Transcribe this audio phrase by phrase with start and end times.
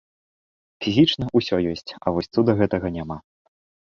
[0.85, 3.17] Фізічна ўсё ёсць, а вось цуда гэтага няма.